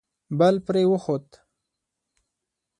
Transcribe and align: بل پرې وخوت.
بل 0.39 0.55
پرې 0.65 0.83
وخوت. 0.91 1.27